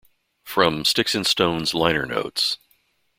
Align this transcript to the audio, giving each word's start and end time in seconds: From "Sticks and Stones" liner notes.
From 0.43 0.83
"Sticks 0.83 1.13
and 1.13 1.27
Stones" 1.27 1.75
liner 1.75 2.07
notes. 2.07 2.57